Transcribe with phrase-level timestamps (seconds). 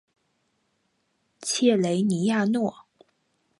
[1.41, 2.87] 切雷尼亚诺。